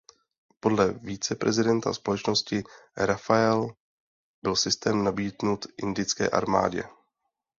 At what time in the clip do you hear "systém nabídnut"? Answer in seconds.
4.55-5.65